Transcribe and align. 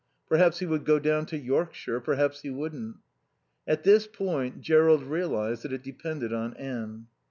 Perhaps 0.27 0.57
he 0.57 0.65
would 0.65 0.83
go 0.83 0.97
down 0.97 1.27
to 1.27 1.37
Yorkshire. 1.37 1.99
Perhaps 1.99 2.41
he 2.41 2.49
wouldn't. 2.49 2.97
At 3.67 3.83
this 3.83 4.07
point 4.07 4.59
Jerrold 4.59 5.03
realised 5.03 5.61
that 5.61 5.73
it 5.73 5.83
depended 5.83 6.33
on 6.33 6.55
Anne. 6.55 7.05